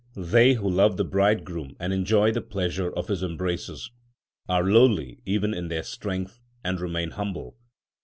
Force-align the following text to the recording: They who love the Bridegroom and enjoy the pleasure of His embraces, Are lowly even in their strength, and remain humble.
They 0.15 0.53
who 0.53 0.67
love 0.67 0.97
the 0.97 1.05
Bridegroom 1.05 1.75
and 1.79 1.93
enjoy 1.93 2.31
the 2.31 2.41
pleasure 2.41 2.91
of 2.91 3.07
His 3.07 3.21
embraces, 3.21 3.91
Are 4.49 4.63
lowly 4.63 5.21
even 5.27 5.53
in 5.53 5.67
their 5.67 5.83
strength, 5.83 6.41
and 6.63 6.81
remain 6.81 7.11
humble. 7.11 7.55